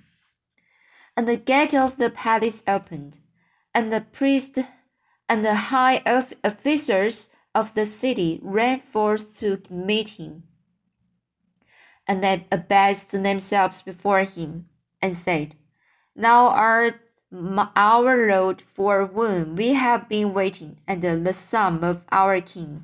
And 1.16 1.28
the 1.28 1.38
gate 1.38 1.76
of 1.76 1.98
the 1.98 2.10
palace 2.10 2.64
opened, 2.68 3.20
and 3.72 3.94
the 3.94 4.02
priest 4.02 4.58
and 5.30 5.46
the 5.46 5.70
high 5.70 6.02
officers 6.44 7.30
of 7.54 7.76
the 7.76 7.86
city 7.86 8.40
ran 8.42 8.80
forth 8.80 9.38
to 9.42 9.62
meet 9.70 10.18
him. 10.18 10.46
And 12.08 12.24
they 12.24 12.46
abased 12.52 13.12
themselves 13.12 13.82
before 13.82 14.24
him, 14.24 14.68
and 15.02 15.18
said, 15.18 15.56
Thou 16.16 16.48
art 16.48 17.00
our 17.76 18.28
Lord 18.28 18.62
for 18.62 19.08
whom 19.08 19.56
we 19.56 19.74
have 19.74 20.08
been 20.08 20.34
waiting, 20.34 20.78
and 20.88 21.02
the 21.02 21.34
son 21.34 21.84
of 21.84 22.04
our 22.12 22.40
king. 22.42 22.84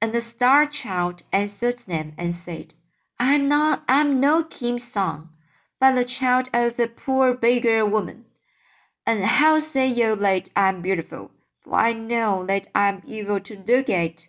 And 0.00 0.12
the 0.12 0.20
star 0.20 0.66
child 0.66 1.22
answered 1.32 1.78
them 1.80 2.12
and 2.18 2.34
said, 2.34 2.74
I'm 3.18 3.46
not 3.46 3.84
I'm 3.88 4.20
no 4.20 4.44
king's 4.44 4.84
son, 4.84 5.30
but 5.80 5.94
the 5.94 6.04
child 6.04 6.50
of 6.52 6.78
a 6.78 6.88
poor 6.88 7.32
beggar 7.34 7.86
woman. 7.86 8.26
And 9.06 9.24
how 9.24 9.60
say 9.60 9.88
you 9.88 10.16
that 10.16 10.50
I'm 10.54 10.82
beautiful? 10.82 11.30
For 11.60 11.74
I 11.74 11.92
know 11.92 12.44
that 12.46 12.68
I'm 12.74 13.02
evil 13.06 13.40
to 13.40 13.64
look 13.66 13.88
at. 13.88 14.26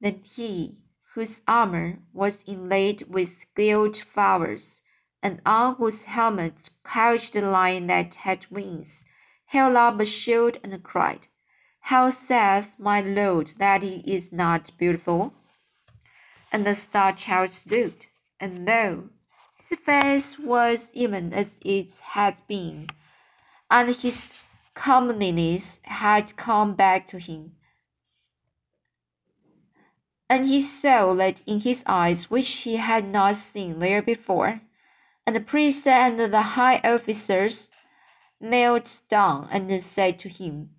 Then 0.00 0.22
he, 0.22 0.78
whose 1.18 1.40
armor 1.48 1.98
was 2.12 2.44
inlaid 2.46 3.02
with 3.08 3.44
gilt 3.56 3.96
flowers, 3.96 4.82
and 5.20 5.42
on 5.44 5.74
whose 5.74 6.04
helmet 6.04 6.70
couched 6.84 7.32
the 7.32 7.40
lion 7.40 7.88
that 7.88 8.14
had 8.14 8.46
wings, 8.52 9.02
held 9.46 9.74
up 9.74 9.98
a 9.98 10.06
shield 10.06 10.56
and 10.62 10.80
cried, 10.84 11.26
How 11.80 12.10
saith 12.10 12.70
my 12.78 13.00
lord 13.00 13.52
that 13.58 13.82
he 13.82 13.96
is 14.06 14.30
not 14.30 14.70
beautiful? 14.78 15.34
and 16.52 16.64
the 16.64 16.76
star 16.76 17.12
child 17.12 17.50
looked, 17.66 18.06
and 18.38 18.64
lo, 18.64 19.08
his 19.68 19.76
face 19.80 20.38
was 20.38 20.92
even 20.94 21.34
as 21.34 21.58
it 21.62 21.90
had 22.14 22.36
been, 22.46 22.86
and 23.68 23.92
his 23.96 24.34
comeliness 24.74 25.80
had 25.82 26.36
come 26.36 26.76
back 26.76 27.08
to 27.08 27.18
him. 27.18 27.56
And 30.30 30.46
he 30.46 30.60
saw 30.60 31.04
light 31.10 31.42
in 31.46 31.60
his 31.60 31.82
eyes 31.86 32.30
which 32.30 32.48
he 32.48 32.76
had 32.76 33.08
not 33.08 33.36
seen 33.36 33.78
there 33.78 34.02
before. 34.02 34.60
And 35.26 35.34
the 35.34 35.40
priest 35.40 35.86
and 35.86 36.20
the 36.20 36.42
high 36.42 36.80
officers 36.84 37.70
knelt 38.40 39.00
down 39.08 39.48
and 39.50 39.82
said 39.82 40.18
to 40.20 40.28
him, 40.28 40.70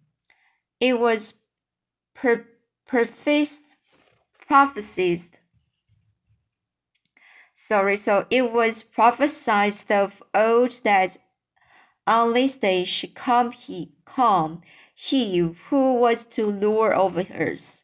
It 0.79 0.99
was 0.99 1.33
per- 2.13 2.47
prophesied. 2.85 3.57
Sorry, 7.55 7.97
so 7.97 8.25
it 8.29 8.51
was 8.51 8.83
prophesied 8.83 9.91
of 9.91 10.23
old 10.33 10.71
that 10.83 11.17
on 12.07 12.33
this 12.33 12.57
day 12.57 12.83
should 12.83 13.13
come 13.13 13.51
he 13.51 13.91
come 14.05 14.63
he 14.95 15.37
who 15.69 15.93
was 15.93 16.25
to 16.25 16.47
lord 16.47 16.93
over 16.93 17.21
us. 17.21 17.78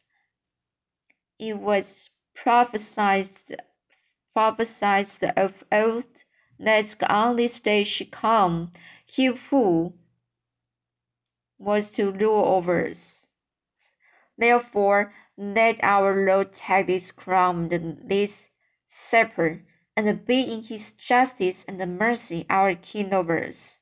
It 1.38 1.58
was 1.58 2.08
prophesied 2.34 3.30
prophesied 4.34 5.08
of 5.36 5.64
old 5.72 6.04
that 6.58 6.94
on 7.08 7.36
this 7.36 7.60
day 7.60 7.84
should 7.84 8.10
come 8.10 8.72
he 9.04 9.26
who 9.26 9.94
was 11.58 11.90
to 11.90 12.10
rule 12.10 12.44
over 12.44 12.86
us. 12.86 13.26
Therefore, 14.38 15.12
let 15.38 15.82
our 15.82 16.26
Lord 16.26 16.54
take 16.54 16.86
this 16.86 17.12
crown 17.12 17.72
and 17.72 17.98
this 18.08 18.46
scepter, 18.88 19.62
and 19.96 20.24
be 20.26 20.40
in 20.40 20.62
his 20.62 20.92
justice 20.92 21.64
and 21.68 21.98
mercy 21.98 22.46
our 22.48 22.74
king 22.74 23.12
over 23.12 23.42
us. 23.42 23.78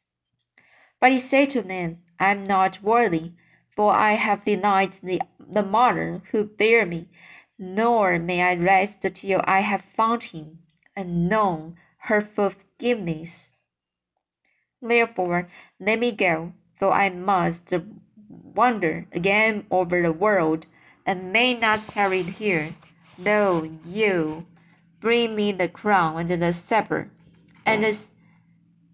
But 1.01 1.13
he 1.13 1.19
said 1.19 1.51
to 1.51 1.63
them, 1.63 1.99
I 2.19 2.31
am 2.31 2.45
not 2.45 2.83
worthy, 2.83 3.33
for 3.75 3.93
I 3.93 4.13
have 4.13 4.45
denied 4.45 4.95
the, 5.03 5.21
the 5.39 5.63
mother 5.63 6.23
who 6.31 6.45
bare 6.45 6.87
me, 6.87 7.09
nor 7.59 8.19
may 8.19 8.43
I 8.43 8.55
rest 8.57 9.03
till 9.03 9.41
I 9.45 9.61
have 9.61 9.83
found 9.83 10.25
him 10.25 10.59
and 10.97 11.29
known 11.29 11.77
her 11.99 12.21
forgiveness. 12.21 13.51
Therefore, 14.83 15.49
let 15.81 15.99
me 15.99 16.13
go, 16.13 16.53
though 16.79 16.93
I 16.93 17.11
must 17.11 17.73
wander 18.29 19.07
again 19.13 19.67
over 19.71 20.03
the 20.03 20.13
world, 20.13 20.67
and 21.07 21.33
may 21.33 21.55
not 21.55 21.87
tarry 21.87 22.23
here, 22.23 22.75
though 23.19 23.71
you 23.85 24.47
bring 25.01 25.37
me 25.37 25.53
the 25.53 25.69
crown 25.69 26.31
and 26.31 26.43
the 26.43 26.53
scepter. 26.53 27.11
And 27.65 27.85
as, 27.85 28.13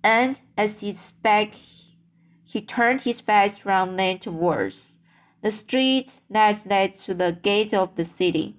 and 0.04 0.40
as 0.56 0.80
he 0.80 0.92
spake, 0.92 1.54
he 2.44 2.60
turned 2.60 3.02
his 3.02 3.20
face 3.20 3.64
round 3.64 3.98
them 3.98 4.18
towards 4.18 4.98
the 5.42 5.50
street 5.50 6.20
that 6.30 6.66
led 6.66 6.96
to 7.00 7.14
the 7.14 7.38
gate 7.42 7.72
of 7.72 7.94
the 7.96 8.04
city. 8.04 8.56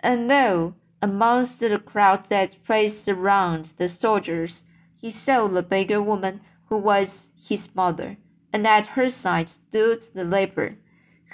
And 0.00 0.28
lo, 0.28 0.74
amongst 1.00 1.60
the 1.60 1.78
crowd 1.78 2.28
that 2.28 2.62
pressed 2.64 3.08
around 3.08 3.72
the 3.76 3.88
soldiers, 3.88 4.64
he 4.96 5.10
saw 5.10 5.48
the 5.48 5.62
beggar 5.62 6.02
woman 6.02 6.40
who 6.68 6.76
was 6.76 7.28
his 7.36 7.74
mother, 7.74 8.16
and 8.52 8.66
at 8.66 8.86
her 8.86 9.08
side 9.08 9.48
stood 9.48 10.02
the 10.14 10.24
leper 10.24 10.76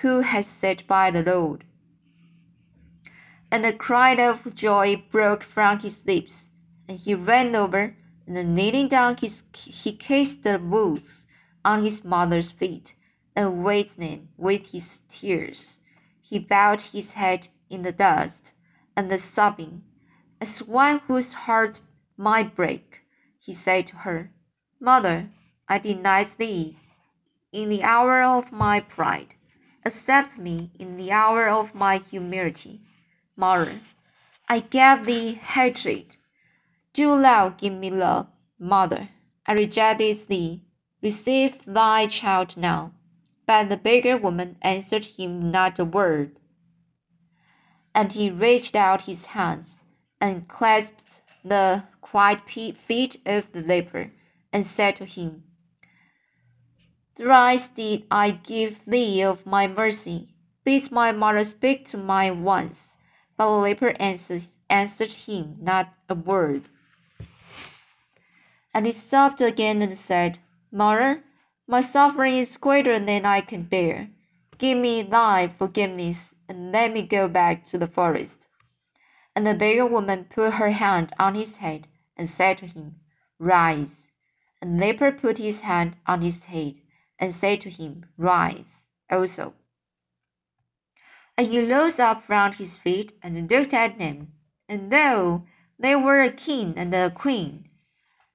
who 0.00 0.20
had 0.20 0.44
sat 0.44 0.86
by 0.86 1.10
the 1.10 1.22
Lord. 1.22 1.64
And 3.50 3.64
a 3.64 3.72
cry 3.72 4.14
of 4.14 4.54
joy 4.54 5.02
broke 5.10 5.42
from 5.42 5.80
his 5.80 6.04
lips, 6.06 6.50
and 6.86 6.98
he 6.98 7.14
ran 7.14 7.56
over, 7.56 7.96
and 8.26 8.54
kneeling 8.54 8.88
down, 8.88 9.16
his, 9.16 9.42
he 9.54 9.92
kissed 9.92 10.42
the 10.42 10.58
wounds 10.58 11.26
on 11.64 11.82
his 11.82 12.04
mother's 12.04 12.50
feet, 12.50 12.94
and 13.38 13.62
wet 13.62 13.96
them 13.96 14.28
with 14.36 14.72
his 14.72 15.02
tears. 15.08 15.78
He 16.20 16.40
bowed 16.40 16.80
his 16.80 17.12
head 17.12 17.46
in 17.70 17.82
the 17.82 17.92
dust, 17.92 18.50
and 18.96 19.20
sobbing, 19.20 19.82
as 20.40 20.60
one 20.60 20.98
whose 21.06 21.34
heart 21.34 21.78
might 22.16 22.56
break, 22.56 23.02
he 23.38 23.54
said 23.54 23.86
to 23.86 23.96
her, 23.98 24.32
Mother, 24.80 25.30
I 25.68 25.78
denied 25.78 26.30
thee 26.36 26.78
in 27.52 27.68
the 27.68 27.84
hour 27.84 28.24
of 28.24 28.50
my 28.50 28.80
pride. 28.80 29.36
Accept 29.84 30.36
me 30.36 30.72
in 30.76 30.96
the 30.96 31.12
hour 31.12 31.48
of 31.48 31.76
my 31.76 31.98
humility. 31.98 32.80
Mother, 33.36 33.78
I 34.48 34.58
gave 34.58 35.06
thee 35.06 35.34
hatred. 35.34 36.16
Do 36.92 37.22
thou 37.22 37.50
give 37.50 37.74
me 37.74 37.90
love. 37.90 38.26
Mother, 38.58 39.10
I 39.46 39.52
rejected 39.52 40.26
thee. 40.26 40.64
Receive 41.00 41.64
thy 41.64 42.08
child 42.08 42.56
now. 42.56 42.94
But 43.48 43.70
the 43.70 43.78
beggar 43.78 44.18
woman 44.18 44.58
answered 44.60 45.06
him 45.06 45.50
not 45.50 45.78
a 45.78 45.84
word. 45.86 46.36
And 47.94 48.12
he 48.12 48.30
reached 48.30 48.76
out 48.76 49.08
his 49.08 49.24
hands 49.24 49.80
and 50.20 50.46
clasped 50.46 51.22
the 51.42 51.84
quiet 52.02 52.40
feet 52.46 53.16
of 53.24 53.50
the 53.52 53.62
leper 53.62 54.10
and 54.52 54.66
said 54.66 54.96
to 54.96 55.06
him, 55.06 55.44
Thrice 57.16 57.68
did 57.68 58.04
I 58.10 58.32
give 58.32 58.84
thee 58.84 59.22
of 59.22 59.46
my 59.46 59.66
mercy. 59.66 60.28
Bid 60.62 60.92
my 60.92 61.10
mother 61.10 61.42
speak 61.42 61.86
to 61.88 61.96
my 61.96 62.30
once. 62.30 62.98
But 63.38 63.46
the 63.46 63.62
leper 63.62 63.94
answered, 63.98 64.42
answered 64.68 65.24
him 65.26 65.56
not 65.62 65.94
a 66.10 66.14
word. 66.14 66.64
And 68.74 68.84
he 68.84 68.92
sobbed 68.92 69.40
again 69.40 69.80
and 69.80 69.96
said, 69.96 70.38
Mother, 70.70 71.24
my 71.70 71.82
suffering 71.82 72.38
is 72.38 72.56
greater 72.56 72.98
than 72.98 73.26
I 73.26 73.42
can 73.42 73.62
bear. 73.64 74.08
Give 74.56 74.78
me 74.78 75.02
thy 75.02 75.48
forgiveness, 75.48 76.34
and 76.48 76.72
let 76.72 76.94
me 76.94 77.02
go 77.02 77.28
back 77.28 77.62
to 77.66 77.76
the 77.76 77.86
forest. 77.86 78.48
And 79.36 79.46
the 79.46 79.52
beggar 79.52 79.84
woman 79.84 80.24
put 80.24 80.54
her 80.54 80.70
hand 80.70 81.12
on 81.18 81.34
his 81.34 81.56
head 81.56 81.86
and 82.16 82.26
said 82.26 82.56
to 82.58 82.66
him, 82.66 82.96
Rise. 83.38 84.08
And 84.62 84.80
the 84.80 84.86
leper 84.86 85.12
put 85.12 85.36
his 85.36 85.60
hand 85.60 85.96
on 86.06 86.22
his 86.22 86.44
head 86.44 86.80
and 87.18 87.34
said 87.34 87.60
to 87.60 87.70
him, 87.70 88.06
Rise 88.16 88.84
also. 89.10 89.52
And 91.36 91.48
he 91.48 91.70
rose 91.70 92.00
up 92.00 92.22
from 92.22 92.54
his 92.54 92.78
feet 92.78 93.12
and 93.22 93.48
looked 93.48 93.74
at 93.74 93.98
them, 93.98 94.32
and 94.70 94.90
lo, 94.90 95.44
they 95.78 95.94
were 95.94 96.22
a 96.22 96.32
king 96.32 96.72
and 96.76 96.94
a 96.94 97.10
queen. 97.10 97.68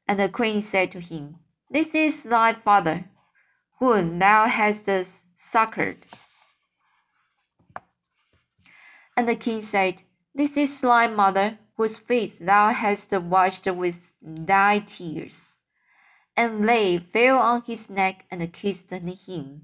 And 0.07 0.19
the 0.19 0.29
queen 0.29 0.61
said 0.61 0.91
to 0.91 0.99
him, 0.99 1.37
This 1.69 1.87
is 1.95 2.23
thy 2.23 2.53
father, 2.53 3.09
whom 3.83 4.19
thou 4.19 4.47
hast 4.47 4.89
succored. 5.37 6.05
And 9.17 9.27
the 9.27 9.35
king 9.35 9.61
said, 9.61 10.03
This 10.33 10.57
is 10.57 10.81
thy 10.81 11.07
mother, 11.07 11.59
whose 11.75 11.97
face 11.97 12.35
thou 12.39 12.69
hast 12.69 13.11
washed 13.11 13.65
with 13.65 14.11
thy 14.21 14.79
tears 14.79 15.53
and 16.35 16.67
they 16.67 16.97
fell 16.97 17.37
on 17.37 17.61
his 17.65 17.89
neck 17.89 18.25
and 18.31 18.51
kissed 18.51 18.89
him, 18.89 19.61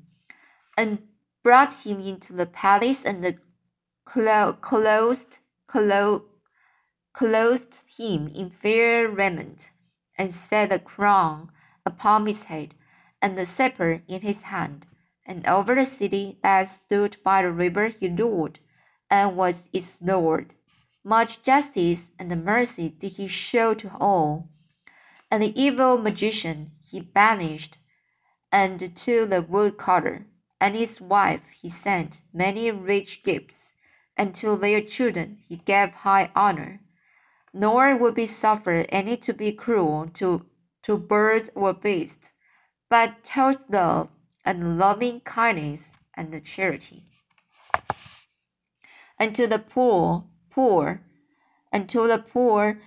and 0.78 1.00
brought 1.44 1.74
him 1.74 2.00
into 2.00 2.34
the 2.34 2.46
palace 2.46 3.06
and 3.06 3.40
clo 4.06 4.54
clothed, 4.62 5.40
clo 5.68 6.26
clothed 7.14 7.76
him 7.98 8.28
in 8.28 8.50
fair 8.50 9.10
raiment, 9.10 9.72
and 10.18 10.34
set 10.34 10.72
a 10.72 10.80
crown 10.80 11.50
upon 11.86 12.28
his 12.28 12.44
head, 12.44 12.76
and 13.22 13.38
the 13.38 13.46
scepter 13.46 14.02
in 14.08 14.22
his 14.22 14.44
hand. 14.44 14.86
And 15.26 15.46
over 15.46 15.76
the 15.76 15.86
city 15.86 16.40
that 16.44 16.64
stood 16.66 17.18
by 17.24 17.42
the 17.42 17.52
river 17.52 17.88
he 17.90 18.10
ruled, 18.10 18.60
and 19.10 19.36
was 19.36 19.70
its 19.74 20.02
lord. 20.02 20.54
Much 21.04 21.42
justice 21.42 22.12
and 22.18 22.44
mercy 22.44 22.90
did 22.90 23.14
he 23.14 23.28
show 23.28 23.74
to 23.74 23.92
all 24.00 24.50
and 25.32 25.44
the 25.44 25.62
evil 25.62 25.98
magician 25.98 26.72
he 26.82 27.00
banished, 27.00 27.78
and 28.52 28.96
to 28.96 29.28
the 29.28 29.42
woodcutter 29.42 30.26
and 30.60 30.76
his 30.76 31.00
wife 31.00 31.44
he 31.56 31.70
sent 31.70 32.22
many 32.34 32.72
rich 32.72 33.22
gifts, 33.24 33.74
and 34.18 34.34
to 34.34 34.58
their 34.58 34.82
children 34.82 35.38
he 35.48 35.58
gave 35.58 35.90
high 35.92 36.32
honor. 36.36 36.82
Nor 37.54 37.96
would 37.96 38.16
be 38.16 38.26
suffered 38.26 38.88
any 38.90 39.18
to 39.18 39.34
be 39.34 39.52
cruel 39.52 40.10
to, 40.16 40.46
to 40.84 40.98
bird 40.98 41.50
or 41.54 41.74
beast, 41.74 42.32
but 42.90 43.24
taught 43.24 43.70
love 43.70 44.10
and 44.44 44.78
loving 44.78 45.22
kindness 45.22 45.94
and 46.16 46.44
charity. 46.44 47.06
And 49.18 49.36
to 49.36 49.48
the 49.48 49.60
poor, 49.60 50.26
poor, 50.50 51.02
and 51.72 51.88
to 51.90 52.08
the 52.08 52.20
poor 52.20 52.80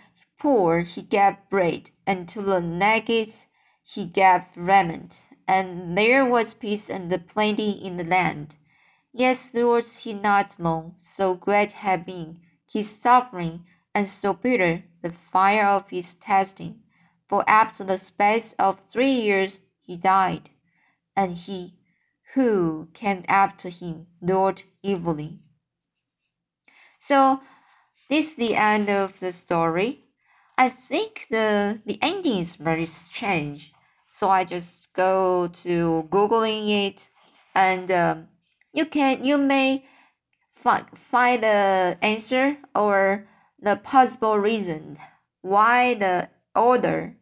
poor 0.43 0.81
he 0.81 1.03
gave 1.03 1.37
bread, 1.49 1.89
and 2.05 2.29
to 2.29 2.43
the 2.43 2.61
naked 2.61 3.29
he 3.85 4.05
gave 4.05 4.43
raiment. 4.57 5.23
And 5.47 5.97
there 5.97 6.25
was 6.25 6.55
peace 6.55 6.91
and 6.91 7.09
plenty 7.29 7.71
in 7.71 7.97
the 7.97 8.03
land. 8.03 8.57
Yet 9.13 9.39
endured 9.55 9.85
he 9.85 10.15
not 10.15 10.59
long, 10.59 10.97
so 10.99 11.35
great 11.35 11.73
had 11.73 12.05
been 12.05 12.41
his 12.69 12.91
suffering, 12.91 13.67
and 13.95 14.11
so 14.11 14.33
bitter 14.33 14.83
the 15.01 15.11
fire 15.11 15.67
of 15.67 15.91
his 15.91 16.17
testing. 16.17 16.81
For 17.29 17.45
after 17.49 17.85
the 17.85 17.99
space 17.99 18.53
of 18.59 18.81
three 18.91 19.13
years 19.13 19.61
he 19.83 19.97
died, 19.97 20.51
and 21.15 21.35
he 21.35 21.75
who 22.35 22.89
came 22.95 23.25
after 23.29 23.69
him 23.69 24.07
ruled 24.21 24.63
evilly. 24.83 25.41
So 26.99 27.41
this 28.09 28.31
is 28.31 28.35
the 28.37 28.55
end 28.55 28.89
of 28.89 29.19
the 29.21 29.33
story. 29.33 30.05
I 30.57 30.69
think 30.69 31.27
the 31.31 31.81
the 31.85 31.99
ending 32.01 32.39
is 32.39 32.57
very 32.57 32.87
strange. 32.87 33.73
So 34.13 34.29
I 34.29 34.45
just 34.45 34.93
go 34.93 35.49
to 35.63 36.09
googling 36.11 36.69
it, 36.87 37.09
and 37.55 37.91
um, 37.91 38.29
you 38.73 38.87
can 38.87 39.25
you 39.25 39.39
may 39.39 39.85
find 40.55 40.87
find 41.11 41.43
the 41.43 41.99
answer 42.03 42.57
or 42.75 43.27
the 43.61 43.77
possible 43.77 44.39
reason 44.39 44.99
why 45.41 45.95
the 45.95 46.29
order 46.55 47.17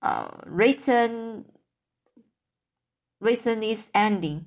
uh, 0.00 0.28
written 0.46 1.44
written 3.22 3.62
is 3.62 3.88
ending 3.94 4.46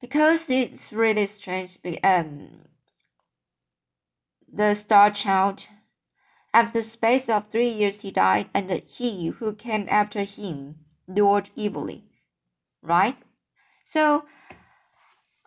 because 0.00 0.48
it's 0.48 0.92
really 0.92 1.26
strange. 1.26 1.78
Um, 2.02 2.62
the 4.50 4.74
star 4.74 5.10
child, 5.10 5.66
after 6.54 6.78
the 6.78 6.84
space 6.84 7.28
of 7.28 7.48
three 7.48 7.68
years, 7.70 8.00
he 8.00 8.10
died, 8.10 8.48
and 8.54 8.70
he 8.70 9.28
who 9.28 9.52
came 9.54 9.86
after 9.90 10.22
him 10.22 10.76
ruled 11.06 11.50
evilly. 11.58 12.04
Right? 12.82 13.16
So, 13.84 14.24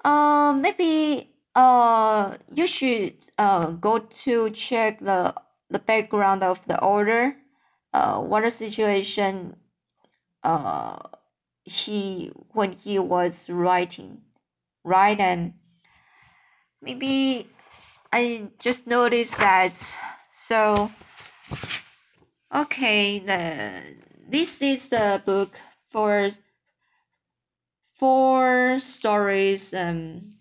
uh, 0.03 0.53
maybe 0.59 1.31
uh, 1.55 2.37
you 2.53 2.67
should 2.67 3.15
uh 3.37 3.71
go 3.71 3.99
to 3.99 4.49
check 4.51 4.99
the 4.99 5.33
the 5.69 5.79
background 5.79 6.43
of 6.43 6.61
the 6.67 6.79
order, 6.79 7.35
uh, 7.93 8.19
what 8.19 8.43
the 8.43 8.51
situation, 8.51 9.55
uh, 10.43 10.97
he 11.63 12.31
when 12.51 12.73
he 12.73 12.99
was 12.99 13.49
writing 13.49 14.21
right? 14.85 15.19
And 15.19 15.53
maybe 16.81 17.47
I 18.11 18.49
just 18.59 18.87
noticed 18.87 19.37
that. 19.37 19.73
So, 20.33 20.91
okay, 22.53 23.19
the 23.19 23.95
this 24.29 24.61
is 24.61 24.89
the 24.89 25.21
book 25.25 25.57
for 25.91 26.31
four 27.95 28.79
stories. 28.79 29.73
Um, 29.73 30.35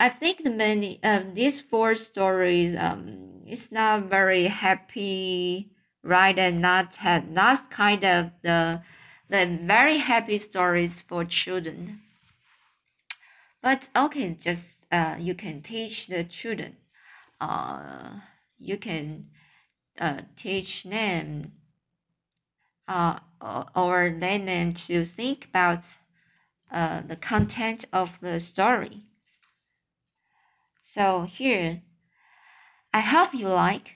I 0.00 0.08
think 0.08 0.42
the 0.44 0.50
many 0.50 1.02
um 1.04 1.34
these 1.34 1.60
four 1.60 1.94
stories 1.94 2.76
um 2.76 3.42
it's 3.46 3.70
not 3.70 4.04
very 4.04 4.44
happy, 4.44 5.70
right? 6.06 6.38
And 6.38 6.62
not 6.62 6.96
had 6.96 7.30
not 7.30 7.70
kind 7.70 8.04
of 8.04 8.30
the 8.42 8.82
the 9.28 9.58
very 9.62 9.98
happy 9.98 10.38
stories 10.38 11.00
for 11.00 11.24
children. 11.24 12.00
But 13.60 13.88
okay, 13.96 14.34
just 14.34 14.86
uh, 14.92 15.16
you 15.18 15.34
can 15.34 15.62
teach 15.62 16.06
the 16.06 16.24
children. 16.24 16.76
Uh, 17.40 18.20
you 18.58 18.78
can 18.78 19.30
uh, 20.00 20.22
teach 20.36 20.84
them 20.84 21.52
uh, 22.88 23.18
or 23.74 24.14
let 24.16 24.46
them 24.46 24.72
to 24.72 25.04
think 25.04 25.46
about 25.46 25.84
uh, 26.70 27.00
the 27.02 27.16
content 27.16 27.84
of 27.92 28.20
the 28.20 28.40
story. 28.40 29.02
So 30.82 31.22
here, 31.22 31.82
I 32.94 33.00
hope 33.00 33.34
you 33.34 33.48
like 33.48 33.95